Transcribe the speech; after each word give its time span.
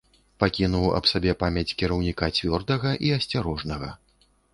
Пакінуў 0.43 0.85
аб 0.99 1.09
сабе 1.11 1.33
памяць 1.43 1.75
кіраўніка 1.81 2.29
цвёрдага 2.37 2.95
і 3.09 3.13
асцярожнага. 3.19 3.93